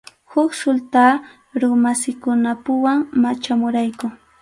[0.31, 4.07] Huk sultarumasikunapuwan machamurayku.